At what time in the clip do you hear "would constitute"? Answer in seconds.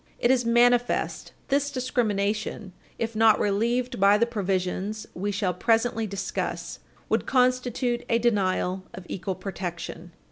7.07-8.03